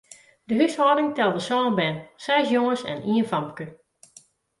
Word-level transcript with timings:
De 0.47 0.55
húshâlding 0.57 1.09
telde 1.17 1.39
sân 1.47 1.71
bern, 1.77 1.95
seis 2.25 2.45
jonges 2.53 2.85
en 2.91 2.97
ien 3.11 3.25
famke. 3.31 3.65